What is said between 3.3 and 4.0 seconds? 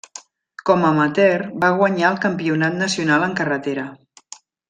carretera.